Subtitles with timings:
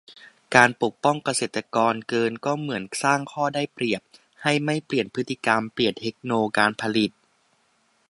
[0.55, 4.01] การปกป้องเกษตรกรเกินก็เหมือนสร้างข้อได้เปรียบ
[4.43, 7.11] ให้ไม่เปลี่ยนพฤติกรรม เปลี่ยนเทคโนการผลิต